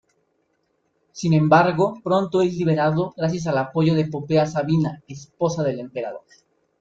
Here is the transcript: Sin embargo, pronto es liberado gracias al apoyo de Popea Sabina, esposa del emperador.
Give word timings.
Sin 1.11 1.31
embargo, 1.33 2.01
pronto 2.03 2.41
es 2.41 2.55
liberado 2.55 3.13
gracias 3.15 3.45
al 3.45 3.59
apoyo 3.59 3.93
de 3.93 4.05
Popea 4.07 4.47
Sabina, 4.47 5.03
esposa 5.07 5.61
del 5.61 5.79
emperador. 5.79 6.23